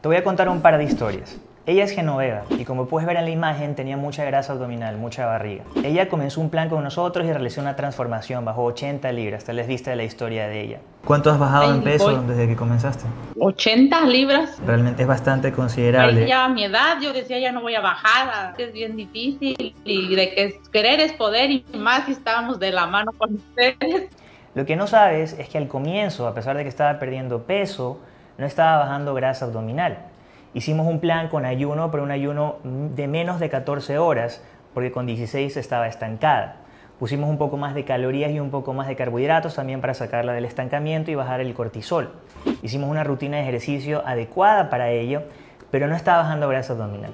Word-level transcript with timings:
Te 0.00 0.08
voy 0.08 0.16
a 0.16 0.24
contar 0.24 0.48
un 0.48 0.62
par 0.62 0.78
de 0.78 0.84
historias. 0.84 1.38
Ella 1.66 1.84
es 1.84 1.90
Genoveva 1.90 2.44
y 2.58 2.64
como 2.64 2.86
puedes 2.86 3.06
ver 3.06 3.18
en 3.18 3.24
la 3.26 3.30
imagen 3.30 3.74
tenía 3.74 3.98
mucha 3.98 4.24
grasa 4.24 4.54
abdominal, 4.54 4.96
mucha 4.96 5.26
barriga. 5.26 5.62
Ella 5.84 6.08
comenzó 6.08 6.40
un 6.40 6.48
plan 6.48 6.70
con 6.70 6.82
nosotros 6.82 7.26
y 7.26 7.30
realizó 7.30 7.60
una 7.60 7.76
transformación, 7.76 8.46
bajó 8.46 8.64
80 8.64 9.12
libras, 9.12 9.44
tal 9.44 9.56
vez 9.56 9.66
viste 9.66 9.94
la 9.94 10.02
historia 10.02 10.48
de 10.48 10.62
ella. 10.62 10.78
¿Cuánto 11.04 11.30
has 11.30 11.38
bajado 11.38 11.74
en 11.74 11.82
peso 11.82 12.22
desde 12.22 12.48
que 12.48 12.56
comenzaste? 12.56 13.04
80 13.38 14.00
libras. 14.06 14.58
Realmente 14.66 15.02
es 15.02 15.08
bastante 15.08 15.52
considerable. 15.52 16.26
Ya 16.26 16.46
a 16.46 16.48
mi 16.48 16.64
edad 16.64 16.96
yo 17.02 17.12
decía 17.12 17.38
ya 17.38 17.52
no 17.52 17.60
voy 17.60 17.74
a 17.74 17.82
bajar, 17.82 18.54
es 18.56 18.72
bien 18.72 18.96
difícil 18.96 19.74
y 19.84 20.14
de 20.16 20.30
que 20.30 20.60
querer 20.72 21.00
es 21.00 21.12
poder 21.12 21.50
y 21.50 21.62
más 21.74 22.06
si 22.06 22.12
estábamos 22.12 22.58
de 22.58 22.72
la 22.72 22.86
mano 22.86 23.12
con 23.18 23.34
ustedes. 23.34 24.08
Lo 24.54 24.64
que 24.64 24.76
no 24.76 24.86
sabes 24.86 25.34
es 25.38 25.50
que 25.50 25.58
al 25.58 25.68
comienzo, 25.68 26.26
a 26.26 26.32
pesar 26.32 26.56
de 26.56 26.62
que 26.62 26.70
estaba 26.70 26.98
perdiendo 26.98 27.42
peso, 27.42 28.00
no 28.40 28.46
estaba 28.46 28.78
bajando 28.78 29.14
grasa 29.14 29.44
abdominal. 29.44 29.98
Hicimos 30.54 30.86
un 30.86 30.98
plan 30.98 31.28
con 31.28 31.44
ayuno, 31.44 31.90
pero 31.90 32.02
un 32.02 32.10
ayuno 32.10 32.56
de 32.64 33.06
menos 33.06 33.38
de 33.38 33.50
14 33.50 33.98
horas, 33.98 34.42
porque 34.74 34.90
con 34.90 35.06
16 35.06 35.56
estaba 35.56 35.86
estancada. 35.86 36.56
Pusimos 36.98 37.30
un 37.30 37.38
poco 37.38 37.56
más 37.56 37.74
de 37.74 37.84
calorías 37.84 38.32
y 38.32 38.40
un 38.40 38.50
poco 38.50 38.72
más 38.72 38.88
de 38.88 38.96
carbohidratos 38.96 39.54
también 39.54 39.80
para 39.80 39.94
sacarla 39.94 40.32
del 40.32 40.44
estancamiento 40.44 41.10
y 41.10 41.14
bajar 41.14 41.40
el 41.40 41.54
cortisol. 41.54 42.12
Hicimos 42.62 42.90
una 42.90 43.04
rutina 43.04 43.36
de 43.36 43.42
ejercicio 43.44 44.02
adecuada 44.06 44.70
para 44.70 44.90
ello, 44.90 45.22
pero 45.70 45.86
no 45.86 45.94
estaba 45.94 46.22
bajando 46.22 46.48
grasa 46.48 46.72
abdominal. 46.72 47.12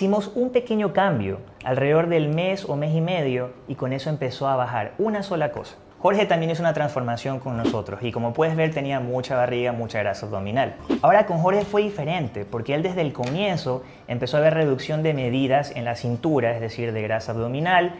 Hicimos 0.00 0.32
un 0.34 0.48
pequeño 0.48 0.94
cambio 0.94 1.40
alrededor 1.62 2.08
del 2.08 2.30
mes 2.30 2.64
o 2.66 2.74
mes 2.74 2.94
y 2.94 3.02
medio 3.02 3.50
y 3.68 3.74
con 3.74 3.92
eso 3.92 4.08
empezó 4.08 4.48
a 4.48 4.56
bajar 4.56 4.94
una 4.96 5.22
sola 5.22 5.52
cosa. 5.52 5.76
Jorge 5.98 6.24
también 6.24 6.50
hizo 6.50 6.62
una 6.62 6.72
transformación 6.72 7.38
con 7.38 7.58
nosotros 7.58 8.02
y 8.02 8.10
como 8.10 8.32
puedes 8.32 8.56
ver 8.56 8.72
tenía 8.72 8.98
mucha 9.00 9.36
barriga, 9.36 9.72
mucha 9.72 9.98
grasa 9.98 10.24
abdominal. 10.24 10.74
Ahora 11.02 11.26
con 11.26 11.36
Jorge 11.36 11.66
fue 11.66 11.82
diferente 11.82 12.46
porque 12.46 12.74
él 12.74 12.82
desde 12.82 13.02
el 13.02 13.12
comienzo 13.12 13.82
empezó 14.08 14.38
a 14.38 14.40
ver 14.40 14.54
reducción 14.54 15.02
de 15.02 15.12
medidas 15.12 15.70
en 15.76 15.84
la 15.84 15.96
cintura, 15.96 16.54
es 16.54 16.62
decir, 16.62 16.94
de 16.94 17.02
grasa 17.02 17.32
abdominal, 17.32 17.92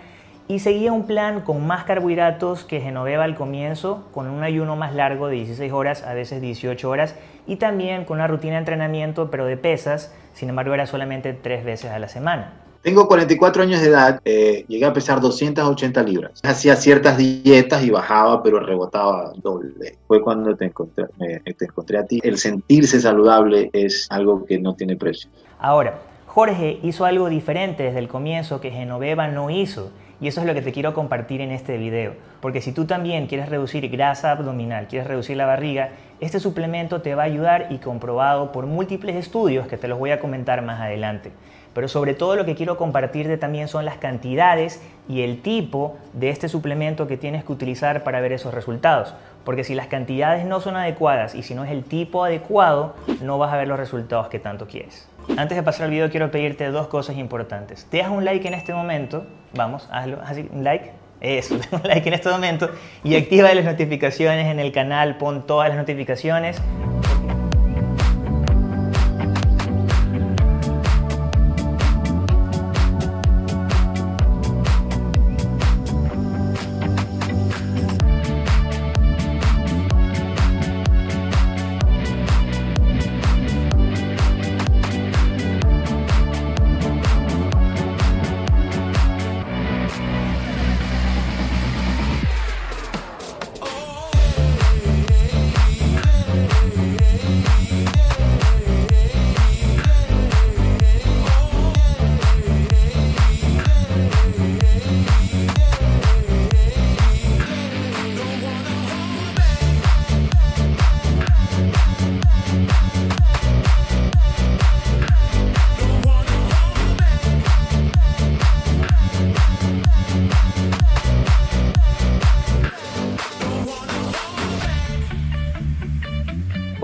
y 0.50 0.58
seguía 0.58 0.92
un 0.92 1.06
plan 1.06 1.42
con 1.42 1.64
más 1.64 1.84
carbohidratos 1.84 2.64
que 2.64 2.80
Genoveva 2.80 3.22
al 3.22 3.36
comienzo, 3.36 4.02
con 4.12 4.26
un 4.26 4.42
ayuno 4.42 4.74
más 4.74 4.96
largo 4.96 5.28
de 5.28 5.36
16 5.36 5.72
horas, 5.72 6.02
a 6.02 6.12
veces 6.12 6.40
18 6.42 6.90
horas, 6.90 7.14
y 7.46 7.54
también 7.54 8.04
con 8.04 8.16
una 8.16 8.26
rutina 8.26 8.54
de 8.54 8.58
entrenamiento, 8.58 9.30
pero 9.30 9.46
de 9.46 9.56
pesas, 9.56 10.12
sin 10.34 10.48
embargo 10.48 10.74
era 10.74 10.88
solamente 10.88 11.34
tres 11.34 11.64
veces 11.64 11.92
a 11.92 12.00
la 12.00 12.08
semana. 12.08 12.52
Tengo 12.82 13.06
44 13.06 13.62
años 13.62 13.80
de 13.80 13.90
edad, 13.90 14.20
eh, 14.24 14.64
llegué 14.66 14.86
a 14.86 14.92
pesar 14.92 15.20
280 15.20 16.02
libras. 16.02 16.40
Hacía 16.42 16.74
ciertas 16.74 17.16
dietas 17.16 17.84
y 17.84 17.90
bajaba, 17.90 18.42
pero 18.42 18.58
rebotaba 18.58 19.32
doble. 19.36 19.98
Fue 20.08 20.20
cuando 20.20 20.56
te 20.56 20.64
encontré, 20.64 21.04
te 21.44 21.64
encontré 21.64 21.98
a 21.98 22.06
ti. 22.06 22.18
El 22.24 22.38
sentirse 22.38 23.00
saludable 23.00 23.70
es 23.72 24.08
algo 24.10 24.44
que 24.46 24.58
no 24.58 24.74
tiene 24.74 24.96
precio. 24.96 25.30
Ahora, 25.60 26.00
Jorge 26.26 26.80
hizo 26.82 27.04
algo 27.04 27.28
diferente 27.28 27.84
desde 27.84 28.00
el 28.00 28.08
comienzo 28.08 28.60
que 28.60 28.72
Genoveva 28.72 29.28
no 29.28 29.50
hizo 29.50 29.92
y 30.20 30.28
eso 30.28 30.40
es 30.40 30.46
lo 30.46 30.54
que 30.54 30.62
te 30.62 30.72
quiero 30.72 30.94
compartir 30.94 31.40
en 31.40 31.50
este 31.50 31.78
video. 31.78 32.14
Porque 32.40 32.60
si 32.60 32.72
tú 32.72 32.84
también 32.84 33.26
quieres 33.26 33.48
reducir 33.48 33.88
grasa 33.88 34.32
abdominal, 34.32 34.86
quieres 34.86 35.08
reducir 35.08 35.36
la 35.36 35.46
barriga, 35.46 35.90
este 36.20 36.40
suplemento 36.40 37.00
te 37.00 37.14
va 37.14 37.22
a 37.22 37.26
ayudar 37.26 37.68
y 37.70 37.78
comprobado 37.78 38.52
por 38.52 38.66
múltiples 38.66 39.16
estudios 39.16 39.66
que 39.66 39.78
te 39.78 39.88
los 39.88 39.98
voy 39.98 40.10
a 40.10 40.20
comentar 40.20 40.62
más 40.62 40.80
adelante. 40.80 41.32
Pero 41.72 41.88
sobre 41.88 42.14
todo 42.14 42.36
lo 42.36 42.44
que 42.44 42.56
quiero 42.56 42.76
compartirte 42.76 43.38
también 43.38 43.68
son 43.68 43.84
las 43.84 43.96
cantidades 43.96 44.82
y 45.08 45.22
el 45.22 45.40
tipo 45.40 45.96
de 46.12 46.30
este 46.30 46.48
suplemento 46.48 47.06
que 47.06 47.16
tienes 47.16 47.44
que 47.44 47.52
utilizar 47.52 48.02
para 48.02 48.20
ver 48.20 48.32
esos 48.32 48.52
resultados. 48.52 49.14
Porque 49.44 49.64
si 49.64 49.74
las 49.74 49.86
cantidades 49.86 50.44
no 50.44 50.60
son 50.60 50.76
adecuadas 50.76 51.34
y 51.34 51.42
si 51.42 51.54
no 51.54 51.64
es 51.64 51.70
el 51.70 51.84
tipo 51.84 52.24
adecuado, 52.24 52.94
no 53.22 53.38
vas 53.38 53.52
a 53.52 53.56
ver 53.56 53.68
los 53.68 53.78
resultados 53.78 54.28
que 54.28 54.38
tanto 54.38 54.66
quieres. 54.66 55.08
Antes 55.36 55.56
de 55.56 55.62
pasar 55.62 55.84
al 55.84 55.90
video 55.90 56.10
quiero 56.10 56.30
pedirte 56.30 56.66
dos 56.70 56.88
cosas 56.88 57.16
importantes. 57.16 57.86
Te 57.90 57.98
das 57.98 58.08
un 58.08 58.24
like 58.24 58.46
en 58.46 58.54
este 58.54 58.74
momento, 58.74 59.26
vamos, 59.54 59.88
hazlo, 59.90 60.18
así, 60.24 60.48
un 60.52 60.64
like, 60.64 60.92
eso, 61.20 61.54
un 61.72 61.82
like 61.84 62.08
en 62.08 62.14
este 62.14 62.28
momento. 62.28 62.70
Y 63.04 63.16
activa 63.16 63.52
las 63.54 63.64
notificaciones 63.64 64.46
en 64.46 64.58
el 64.58 64.72
canal, 64.72 65.16
pon 65.18 65.46
todas 65.46 65.68
las 65.68 65.78
notificaciones. 65.78 66.60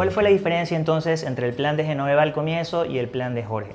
¿Cuál 0.07 0.15
fue 0.15 0.23
la 0.23 0.31
diferencia 0.31 0.77
entonces 0.77 1.25
entre 1.25 1.49
el 1.49 1.53
plan 1.53 1.77
de 1.77 1.83
Genoveva 1.83 2.23
al 2.23 2.33
comienzo 2.33 2.85
y 2.85 2.99
el 3.01 3.09
plan 3.09 3.35
de 3.35 3.43
Jorge? 3.43 3.73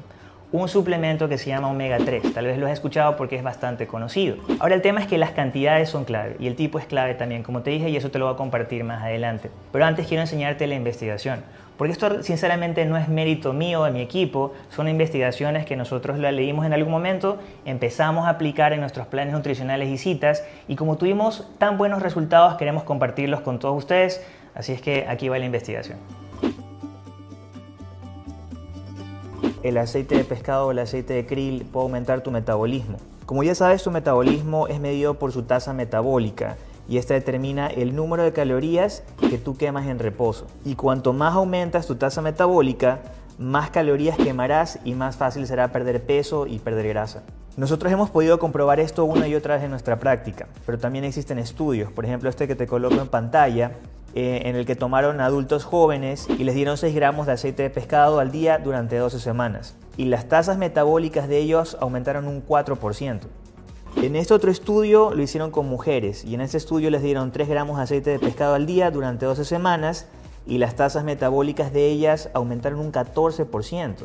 Un 0.53 0.69
suplemento 0.69 1.27
que 1.27 1.37
se 1.37 1.49
llama 1.49 1.67
omega 1.67 1.97
3, 1.97 2.33
tal 2.33 2.45
vez 2.45 2.57
lo 2.57 2.67
has 2.67 2.71
escuchado 2.71 3.17
porque 3.17 3.35
es 3.35 3.43
bastante 3.43 3.85
conocido. 3.85 4.37
Ahora 4.59 4.75
el 4.75 4.81
tema 4.81 5.01
es 5.01 5.07
que 5.07 5.17
las 5.17 5.31
cantidades 5.31 5.89
son 5.89 6.05
clave 6.05 6.37
y 6.39 6.47
el 6.47 6.55
tipo 6.55 6.79
es 6.79 6.85
clave 6.85 7.15
también, 7.15 7.43
como 7.43 7.63
te 7.63 7.71
dije, 7.71 7.89
y 7.89 7.97
eso 7.97 8.11
te 8.11 8.17
lo 8.17 8.27
voy 8.27 8.33
a 8.35 8.37
compartir 8.37 8.85
más 8.85 9.03
adelante. 9.03 9.51
Pero 9.73 9.83
antes 9.83 10.07
quiero 10.07 10.21
enseñarte 10.21 10.67
la 10.67 10.75
investigación, 10.75 11.43
porque 11.75 11.91
esto 11.91 12.23
sinceramente 12.23 12.85
no 12.85 12.95
es 12.95 13.09
mérito 13.09 13.51
mío, 13.51 13.83
de 13.83 13.91
mi 13.91 13.99
equipo, 13.99 14.53
son 14.69 14.87
investigaciones 14.87 15.65
que 15.65 15.75
nosotros 15.75 16.17
la 16.17 16.31
leímos 16.31 16.65
en 16.65 16.71
algún 16.71 16.93
momento, 16.93 17.39
empezamos 17.65 18.25
a 18.25 18.29
aplicar 18.29 18.71
en 18.71 18.79
nuestros 18.79 19.05
planes 19.05 19.33
nutricionales 19.33 19.89
y 19.89 19.97
citas, 19.97 20.45
y 20.69 20.77
como 20.77 20.95
tuvimos 20.95 21.49
tan 21.57 21.77
buenos 21.77 22.01
resultados 22.01 22.55
queremos 22.55 22.83
compartirlos 22.83 23.41
con 23.41 23.59
todos 23.59 23.77
ustedes, 23.77 24.25
Así 24.53 24.73
es 24.73 24.81
que 24.81 25.05
aquí 25.07 25.29
va 25.29 25.39
la 25.39 25.45
investigación. 25.45 26.20
El 29.63 29.77
aceite 29.77 30.15
de 30.15 30.23
pescado 30.23 30.67
o 30.67 30.71
el 30.71 30.79
aceite 30.79 31.13
de 31.13 31.25
krill 31.27 31.65
puede 31.65 31.83
aumentar 31.83 32.21
tu 32.21 32.31
metabolismo. 32.31 32.97
Como 33.27 33.43
ya 33.43 33.53
sabes, 33.53 33.83
tu 33.83 33.91
metabolismo 33.91 34.67
es 34.67 34.79
medido 34.79 35.19
por 35.19 35.31
su 35.31 35.43
tasa 35.43 35.71
metabólica 35.71 36.57
y 36.89 36.97
esta 36.97 37.13
determina 37.13 37.67
el 37.67 37.95
número 37.95 38.23
de 38.23 38.33
calorías 38.33 39.03
que 39.29 39.37
tú 39.37 39.55
quemas 39.57 39.85
en 39.85 39.99
reposo. 39.99 40.47
Y 40.65 40.73
cuanto 40.73 41.13
más 41.13 41.35
aumentas 41.35 41.85
tu 41.85 41.95
tasa 41.95 42.23
metabólica, 42.23 43.01
más 43.37 43.69
calorías 43.69 44.17
quemarás 44.17 44.79
y 44.83 44.95
más 44.95 45.15
fácil 45.15 45.45
será 45.45 45.71
perder 45.71 46.03
peso 46.03 46.47
y 46.47 46.57
perder 46.57 46.87
grasa. 46.87 47.21
Nosotros 47.55 47.93
hemos 47.93 48.09
podido 48.09 48.39
comprobar 48.39 48.79
esto 48.79 49.05
una 49.05 49.27
y 49.27 49.35
otra 49.35 49.55
vez 49.55 49.63
en 49.63 49.71
nuestra 49.71 49.99
práctica, 49.99 50.47
pero 50.65 50.79
también 50.79 51.05
existen 51.05 51.37
estudios, 51.37 51.91
por 51.91 52.05
ejemplo 52.05 52.29
este 52.29 52.47
que 52.47 52.55
te 52.55 52.65
coloco 52.65 52.95
en 52.95 53.09
pantalla, 53.09 53.73
eh, 54.13 54.41
en 54.45 54.55
el 54.55 54.65
que 54.65 54.75
tomaron 54.75 55.21
adultos 55.21 55.63
jóvenes 55.63 56.27
y 56.37 56.43
les 56.43 56.55
dieron 56.55 56.77
6 56.77 56.93
gramos 56.93 57.27
de 57.27 57.33
aceite 57.33 57.63
de 57.63 57.69
pescado 57.69 58.19
al 58.19 58.31
día 58.31 58.57
durante 58.57 58.97
12 58.97 59.19
semanas. 59.19 59.75
Y 59.97 60.05
las 60.05 60.27
tasas 60.27 60.57
metabólicas 60.57 61.27
de 61.27 61.37
ellos 61.37 61.77
aumentaron 61.79 62.27
un 62.27 62.45
4%. 62.45 63.19
En 63.97 64.15
este 64.15 64.33
otro 64.33 64.51
estudio 64.51 65.13
lo 65.13 65.21
hicieron 65.21 65.51
con 65.51 65.67
mujeres 65.67 66.23
y 66.23 66.33
en 66.33 66.41
ese 66.41 66.57
estudio 66.57 66.89
les 66.89 67.03
dieron 67.03 67.31
3 67.31 67.49
gramos 67.49 67.77
de 67.77 67.83
aceite 67.83 68.09
de 68.09 68.19
pescado 68.19 68.55
al 68.55 68.65
día 68.65 68.89
durante 68.89 69.25
12 69.25 69.43
semanas 69.45 70.07
y 70.45 70.57
las 70.57 70.75
tasas 70.75 71.03
metabólicas 71.03 71.71
de 71.71 71.87
ellas 71.87 72.29
aumentaron 72.33 72.79
un 72.79 72.91
14%. 72.91 73.95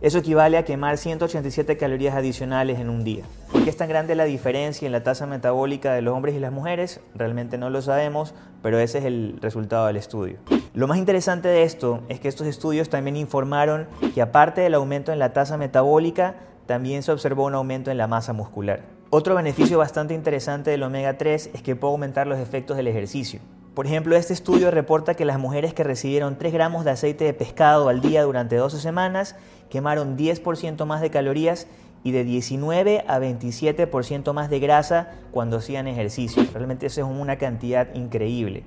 Eso 0.00 0.18
equivale 0.18 0.56
a 0.56 0.64
quemar 0.64 0.96
187 0.96 1.76
calorías 1.76 2.14
adicionales 2.14 2.78
en 2.78 2.88
un 2.88 3.04
día. 3.04 3.24
¿Por 3.52 3.64
qué 3.64 3.70
es 3.70 3.76
tan 3.76 3.88
grande 3.88 4.14
la 4.14 4.24
diferencia 4.24 4.86
en 4.86 4.92
la 4.92 5.02
tasa 5.02 5.26
metabólica 5.26 5.92
de 5.92 6.02
los 6.02 6.14
hombres 6.14 6.34
y 6.34 6.38
las 6.38 6.52
mujeres? 6.52 7.00
Realmente 7.14 7.58
no 7.58 7.68
lo 7.68 7.82
sabemos, 7.82 8.34
pero 8.62 8.78
ese 8.78 8.98
es 8.98 9.04
el 9.04 9.38
resultado 9.42 9.86
del 9.86 9.96
estudio. 9.96 10.38
Lo 10.72 10.86
más 10.86 10.98
interesante 10.98 11.48
de 11.48 11.64
esto 11.64 12.00
es 12.08 12.20
que 12.20 12.28
estos 12.28 12.46
estudios 12.46 12.88
también 12.88 13.16
informaron 13.16 13.88
que 14.14 14.22
aparte 14.22 14.60
del 14.60 14.74
aumento 14.74 15.12
en 15.12 15.18
la 15.18 15.32
tasa 15.32 15.56
metabólica, 15.56 16.36
también 16.66 17.02
se 17.02 17.10
observó 17.10 17.46
un 17.46 17.54
aumento 17.54 17.90
en 17.90 17.98
la 17.98 18.06
masa 18.06 18.32
muscular. 18.32 18.82
Otro 19.10 19.34
beneficio 19.34 19.76
bastante 19.76 20.14
interesante 20.14 20.70
del 20.70 20.84
omega 20.84 21.18
3 21.18 21.50
es 21.52 21.62
que 21.62 21.74
puede 21.74 21.92
aumentar 21.92 22.28
los 22.28 22.38
efectos 22.38 22.76
del 22.76 22.86
ejercicio. 22.86 23.40
Por 23.80 23.86
ejemplo, 23.86 24.14
este 24.14 24.34
estudio 24.34 24.70
reporta 24.70 25.14
que 25.14 25.24
las 25.24 25.38
mujeres 25.38 25.72
que 25.72 25.84
recibieron 25.84 26.36
3 26.36 26.52
gramos 26.52 26.84
de 26.84 26.90
aceite 26.90 27.24
de 27.24 27.32
pescado 27.32 27.88
al 27.88 28.02
día 28.02 28.22
durante 28.24 28.56
12 28.56 28.78
semanas 28.78 29.36
quemaron 29.70 30.18
10% 30.18 30.84
más 30.84 31.00
de 31.00 31.08
calorías 31.08 31.66
y 32.04 32.10
de 32.10 32.24
19 32.24 33.06
a 33.08 33.18
27% 33.18 34.34
más 34.34 34.50
de 34.50 34.60
grasa 34.60 35.12
cuando 35.30 35.56
hacían 35.56 35.88
ejercicio. 35.88 36.44
Realmente 36.52 36.84
eso 36.84 37.00
es 37.00 37.06
una 37.06 37.38
cantidad 37.38 37.94
increíble. 37.94 38.64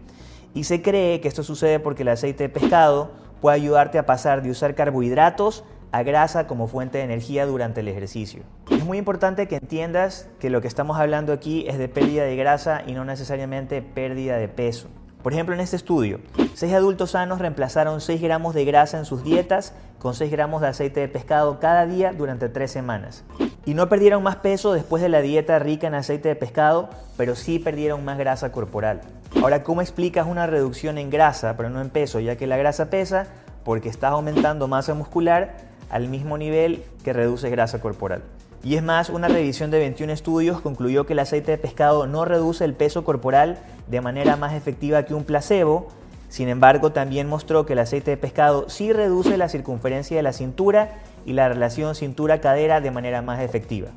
Y 0.55 0.63
se 0.63 0.81
cree 0.81 1.21
que 1.21 1.27
esto 1.27 1.43
sucede 1.43 1.79
porque 1.79 2.01
el 2.01 2.09
aceite 2.09 2.45
de 2.45 2.49
pescado 2.49 3.11
puede 3.39 3.57
ayudarte 3.57 3.99
a 3.99 4.07
pasar 4.07 4.41
de 4.41 4.49
usar 4.49 4.73
carbohidratos 4.73 5.63
a 5.91 6.01
grasa 6.01 6.47
como 6.47 6.65
fuente 6.65 6.97
de 6.97 7.03
energía 7.03 7.45
durante 7.45 7.81
el 7.81 7.87
ejercicio. 7.87 8.41
Es 8.71 8.83
muy 8.83 8.97
importante 8.97 9.47
que 9.47 9.57
entiendas 9.57 10.27
que 10.39 10.49
lo 10.49 10.59
que 10.59 10.67
estamos 10.67 10.97
hablando 10.97 11.33
aquí 11.33 11.65
es 11.67 11.77
de 11.77 11.87
pérdida 11.87 12.23
de 12.23 12.35
grasa 12.35 12.81
y 12.87 12.93
no 12.93 13.05
necesariamente 13.05 13.83
pérdida 13.83 14.37
de 14.37 14.47
peso. 14.47 14.89
Por 15.23 15.31
ejemplo, 15.31 15.55
en 15.55 15.61
este 15.61 15.77
estudio, 15.77 16.19
6 16.53 16.73
adultos 16.73 17.11
sanos 17.11 17.39
reemplazaron 17.39 18.01
6 18.01 18.21
gramos 18.21 18.53
de 18.53 18.65
grasa 18.65 18.97
en 18.97 19.05
sus 19.05 19.23
dietas 19.23 19.73
con 19.97 20.13
6 20.15 20.29
gramos 20.29 20.61
de 20.61 20.67
aceite 20.67 20.99
de 20.99 21.07
pescado 21.07 21.61
cada 21.61 21.85
día 21.85 22.11
durante 22.11 22.49
3 22.49 22.69
semanas. 22.69 23.23
Y 23.65 23.73
no 23.73 23.87
perdieron 23.87 24.21
más 24.21 24.35
peso 24.35 24.73
después 24.73 25.01
de 25.01 25.07
la 25.07 25.21
dieta 25.21 25.57
rica 25.59 25.87
en 25.87 25.95
aceite 25.95 26.27
de 26.27 26.35
pescado, 26.35 26.89
pero 27.15 27.35
sí 27.35 27.57
perdieron 27.57 28.03
más 28.03 28.17
grasa 28.17 28.51
corporal. 28.51 28.99
Ahora, 29.41 29.63
¿cómo 29.63 29.81
explicas 29.81 30.27
una 30.27 30.45
reducción 30.45 30.97
en 30.97 31.09
grasa, 31.09 31.55
pero 31.55 31.69
no 31.69 31.79
en 31.79 31.89
peso? 31.89 32.19
Ya 32.19 32.35
que 32.35 32.45
la 32.45 32.57
grasa 32.57 32.89
pesa 32.89 33.27
porque 33.63 33.87
estás 33.87 34.11
aumentando 34.11 34.67
masa 34.67 34.93
muscular 34.93 35.55
al 35.89 36.09
mismo 36.09 36.37
nivel 36.37 36.83
que 37.05 37.13
reduce 37.13 37.49
grasa 37.49 37.79
corporal. 37.79 38.23
Y 38.63 38.77
es 38.77 38.83
más, 38.83 39.09
una 39.09 39.27
revisión 39.27 39.71
de 39.71 39.79
21 39.79 40.13
estudios 40.13 40.61
concluyó 40.61 41.05
que 41.05 41.13
el 41.13 41.19
aceite 41.19 41.51
de 41.51 41.57
pescado 41.57 42.07
no 42.07 42.23
reduce 42.23 42.63
el 42.63 42.73
peso 42.73 43.03
corporal 43.03 43.57
de 43.87 43.99
manera 43.99 44.37
más 44.37 44.53
efectiva 44.53 45.03
que 45.03 45.13
un 45.13 45.25
placebo, 45.25 45.89
sin 46.29 46.47
embargo 46.47 46.93
también 46.93 47.27
mostró 47.27 47.65
que 47.65 47.73
el 47.73 47.79
aceite 47.79 48.11
de 48.11 48.17
pescado 48.17 48.69
sí 48.69 48.93
reduce 48.93 49.35
la 49.35 49.49
circunferencia 49.49 50.15
de 50.15 50.23
la 50.23 50.31
cintura 50.31 50.93
y 51.25 51.33
la 51.33 51.49
relación 51.49 51.93
cintura-cadera 51.93 52.79
de 52.79 52.89
manera 52.89 53.21
más 53.21 53.41
efectiva. 53.41 53.89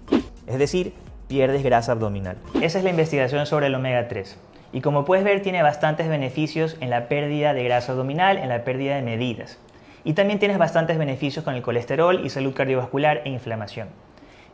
Es 0.49 0.59
decir, 0.59 0.95
pierdes 1.29 1.63
grasa 1.63 1.93
abdominal. 1.93 2.37
Esa 2.61 2.79
es 2.79 2.85
la 2.85 2.91
investigación 2.91 3.47
sobre 3.47 3.69
el 3.69 3.75
omega 3.77 4.09
3. 4.09 4.37
Y 4.73 4.81
como 4.81 5.05
puedes 5.05 5.25
ver 5.25 5.43
tiene 5.43 5.63
bastantes 5.63 6.09
beneficios 6.09 6.77
en 6.81 6.91
la 6.91 7.07
pérdida 7.07 7.55
de 7.55 7.63
grasa 7.63 7.93
abdominal, 7.93 8.37
en 8.37 8.49
la 8.49 8.65
pérdida 8.65 8.97
de 8.97 9.03
medidas. 9.03 9.59
Y 10.03 10.15
también 10.15 10.41
tienes 10.41 10.59
bastantes 10.59 10.99
beneficios 10.99 11.45
con 11.45 11.55
el 11.55 11.63
colesterol 11.63 12.27
y 12.27 12.31
salud 12.31 12.53
cardiovascular 12.53 13.23
e 13.25 13.31
inflamación. 13.31 13.89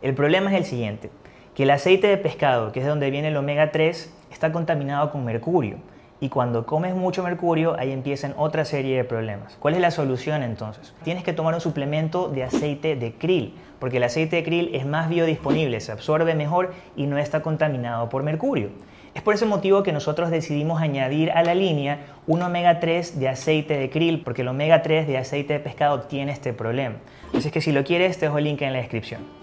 El 0.03 0.15
problema 0.15 0.51
es 0.51 0.57
el 0.59 0.65
siguiente, 0.65 1.11
que 1.55 1.63
el 1.63 1.71
aceite 1.71 2.09
de 2.09 2.17
pescado, 2.17 2.73
que 2.73 2.81
es 2.81 2.85
de 2.85 2.91
donde 2.91 3.09
viene 3.13 3.29
el 3.29 3.37
omega 3.37 3.71
3, 3.71 4.13
está 4.33 4.51
contaminado 4.51 5.13
con 5.13 5.25
mercurio. 5.25 5.77
Y 6.19 6.29
cuando 6.29 6.67
comes 6.67 6.97
mucho 6.97 7.23
mercurio, 7.23 7.77
ahí 7.79 7.93
empiezan 7.93 8.35
otra 8.37 8.65
serie 8.65 8.97
de 8.97 9.05
problemas. 9.05 9.57
¿Cuál 9.61 9.75
es 9.75 9.81
la 9.81 9.93
solución 9.93 10.43
entonces? 10.43 10.93
Tienes 11.05 11.23
que 11.23 11.33
tomar 11.33 11.55
un 11.55 11.61
suplemento 11.61 12.29
de 12.29 12.43
aceite 12.43 12.97
de 12.97 13.13
krill, 13.13 13.55
porque 13.79 13.99
el 13.99 14.03
aceite 14.03 14.35
de 14.35 14.43
krill 14.43 14.75
es 14.75 14.85
más 14.87 15.09
biodisponible, 15.09 15.81
se 15.81 15.93
absorbe 15.93 16.35
mejor 16.35 16.73
y 16.97 17.07
no 17.07 17.17
está 17.17 17.41
contaminado 17.41 18.09
por 18.09 18.25
mercurio. 18.25 18.71
Es 19.15 19.23
por 19.23 19.35
ese 19.35 19.47
motivo 19.47 19.85
que 19.85 19.93
nosotros 19.93 20.31
decidimos 20.31 20.83
añadir 20.83 21.31
a 21.31 21.45
la 21.45 21.55
línea 21.55 22.01
un 22.27 22.43
omega 22.43 22.81
3 22.81 23.21
de 23.21 23.29
aceite 23.29 23.77
de 23.77 23.89
krill, 23.89 24.25
porque 24.25 24.43
el 24.43 24.49
omega 24.49 24.83
3 24.83 25.07
de 25.07 25.19
aceite 25.19 25.53
de 25.53 25.61
pescado 25.61 26.01
tiene 26.03 26.33
este 26.33 26.53
problema. 26.53 26.97
Así 27.33 27.53
que 27.53 27.61
si 27.61 27.71
lo 27.71 27.85
quieres, 27.85 28.19
te 28.19 28.27
dejo 28.27 28.39
el 28.39 28.45
link 28.45 28.63
en 28.63 28.73
la 28.73 28.81
descripción. 28.81 29.42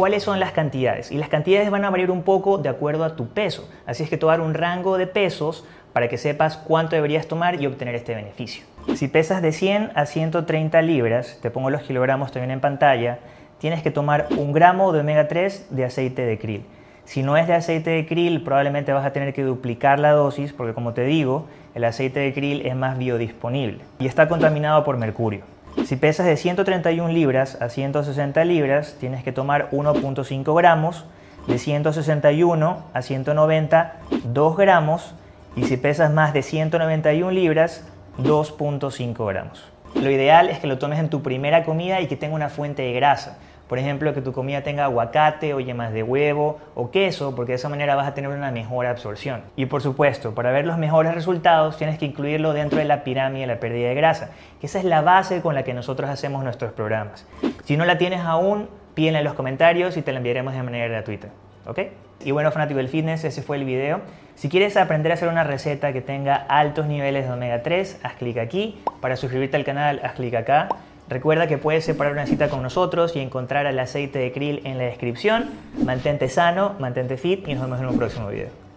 ¿Cuáles 0.00 0.22
son 0.22 0.40
las 0.40 0.52
cantidades? 0.52 1.12
Y 1.12 1.18
las 1.18 1.28
cantidades 1.28 1.68
van 1.68 1.84
a 1.84 1.90
variar 1.90 2.10
un 2.10 2.22
poco 2.22 2.56
de 2.56 2.70
acuerdo 2.70 3.04
a 3.04 3.16
tu 3.16 3.28
peso. 3.28 3.68
Así 3.84 4.02
es 4.02 4.08
que 4.08 4.16
te 4.16 4.24
un 4.24 4.54
rango 4.54 4.96
de 4.96 5.06
pesos 5.06 5.66
para 5.92 6.08
que 6.08 6.16
sepas 6.16 6.56
cuánto 6.56 6.96
deberías 6.96 7.26
tomar 7.26 7.60
y 7.60 7.66
obtener 7.66 7.94
este 7.94 8.14
beneficio. 8.14 8.64
Si 8.94 9.08
pesas 9.08 9.42
de 9.42 9.52
100 9.52 9.90
a 9.94 10.06
130 10.06 10.80
libras, 10.80 11.38
te 11.42 11.50
pongo 11.50 11.68
los 11.68 11.82
kilogramos 11.82 12.32
también 12.32 12.50
en 12.50 12.60
pantalla, 12.62 13.18
tienes 13.58 13.82
que 13.82 13.90
tomar 13.90 14.28
un 14.38 14.54
gramo 14.54 14.90
de 14.92 15.00
omega 15.00 15.28
3 15.28 15.66
de 15.68 15.84
aceite 15.84 16.24
de 16.24 16.38
krill. 16.38 16.64
Si 17.04 17.22
no 17.22 17.36
es 17.36 17.46
de 17.46 17.52
aceite 17.52 17.90
de 17.90 18.06
krill, 18.06 18.42
probablemente 18.42 18.94
vas 18.94 19.04
a 19.04 19.12
tener 19.12 19.34
que 19.34 19.42
duplicar 19.42 19.98
la 19.98 20.12
dosis 20.12 20.54
porque 20.54 20.72
como 20.72 20.94
te 20.94 21.04
digo, 21.04 21.44
el 21.74 21.84
aceite 21.84 22.20
de 22.20 22.32
krill 22.32 22.64
es 22.64 22.74
más 22.74 22.96
biodisponible 22.96 23.80
y 23.98 24.06
está 24.06 24.28
contaminado 24.28 24.82
por 24.82 24.96
mercurio. 24.96 25.42
Si 25.84 25.96
pesas 25.96 26.26
de 26.26 26.36
131 26.36 27.08
libras 27.08 27.60
a 27.60 27.68
160 27.68 28.44
libras, 28.44 28.96
tienes 29.00 29.24
que 29.24 29.32
tomar 29.32 29.70
1.5 29.70 30.56
gramos, 30.56 31.04
de 31.46 31.58
161 31.58 32.82
a 32.92 33.02
190, 33.02 33.96
2 34.24 34.56
gramos, 34.56 35.14
y 35.56 35.64
si 35.64 35.76
pesas 35.76 36.12
más 36.12 36.32
de 36.32 36.42
191 36.42 37.30
libras, 37.30 37.84
2.5 38.18 39.26
gramos. 39.26 39.64
Lo 39.94 40.10
ideal 40.10 40.48
es 40.48 40.58
que 40.58 40.66
lo 40.66 40.78
tomes 40.78 40.98
en 40.98 41.10
tu 41.10 41.22
primera 41.22 41.64
comida 41.64 42.00
y 42.00 42.06
que 42.06 42.16
tenga 42.16 42.34
una 42.34 42.48
fuente 42.48 42.82
de 42.82 42.92
grasa. 42.92 43.38
Por 43.68 43.78
ejemplo, 43.78 44.12
que 44.14 44.20
tu 44.20 44.32
comida 44.32 44.62
tenga 44.62 44.84
aguacate 44.84 45.54
o 45.54 45.60
yemas 45.60 45.92
de 45.92 46.02
huevo 46.02 46.58
o 46.74 46.90
queso, 46.90 47.36
porque 47.36 47.52
de 47.52 47.56
esa 47.56 47.68
manera 47.68 47.94
vas 47.94 48.08
a 48.08 48.14
tener 48.14 48.30
una 48.30 48.50
mejor 48.50 48.86
absorción. 48.86 49.42
Y 49.54 49.66
por 49.66 49.80
supuesto, 49.80 50.34
para 50.34 50.50
ver 50.50 50.66
los 50.66 50.76
mejores 50.76 51.14
resultados 51.14 51.76
tienes 51.76 51.96
que 51.96 52.06
incluirlo 52.06 52.52
dentro 52.52 52.80
de 52.80 52.84
la 52.84 53.04
pirámide 53.04 53.42
de 53.42 53.46
la 53.46 53.60
pérdida 53.60 53.88
de 53.88 53.94
grasa, 53.94 54.30
que 54.60 54.66
esa 54.66 54.80
es 54.80 54.84
la 54.84 55.02
base 55.02 55.40
con 55.40 55.54
la 55.54 55.62
que 55.62 55.72
nosotros 55.72 56.10
hacemos 56.10 56.42
nuestros 56.42 56.72
programas. 56.72 57.26
Si 57.64 57.76
no 57.76 57.84
la 57.84 57.96
tienes 57.96 58.20
aún, 58.22 58.68
pídela 58.94 59.18
en 59.18 59.24
los 59.24 59.34
comentarios 59.34 59.96
y 59.96 60.02
te 60.02 60.10
la 60.10 60.18
enviaremos 60.18 60.52
de 60.52 60.62
manera 60.64 60.88
gratuita. 60.88 61.28
¿Ok? 61.66 61.78
Y 62.24 62.32
bueno, 62.32 62.50
fanático 62.52 62.78
del 62.78 62.88
fitness, 62.88 63.24
ese 63.24 63.42
fue 63.42 63.56
el 63.56 63.64
video. 63.64 64.00
Si 64.34 64.48
quieres 64.48 64.76
aprender 64.76 65.12
a 65.12 65.14
hacer 65.14 65.28
una 65.28 65.44
receta 65.44 65.92
que 65.92 66.00
tenga 66.00 66.34
altos 66.34 66.86
niveles 66.86 67.26
de 67.26 67.32
omega 67.32 67.62
3, 67.62 68.00
haz 68.02 68.14
clic 68.14 68.38
aquí. 68.38 68.80
Para 69.00 69.16
suscribirte 69.16 69.56
al 69.56 69.64
canal, 69.64 70.00
haz 70.02 70.14
clic 70.14 70.34
acá. 70.34 70.68
Recuerda 71.08 71.48
que 71.48 71.58
puedes 71.58 71.84
separar 71.84 72.12
una 72.12 72.26
cita 72.26 72.48
con 72.48 72.62
nosotros 72.62 73.16
y 73.16 73.20
encontrar 73.20 73.66
el 73.66 73.78
aceite 73.78 74.18
de 74.18 74.32
krill 74.32 74.62
en 74.64 74.78
la 74.78 74.84
descripción. 74.84 75.50
Mantente 75.84 76.28
sano, 76.28 76.76
mantente 76.78 77.16
fit 77.16 77.48
y 77.48 77.54
nos 77.54 77.64
vemos 77.64 77.80
en 77.80 77.86
un 77.86 77.98
próximo 77.98 78.28
video. 78.28 78.69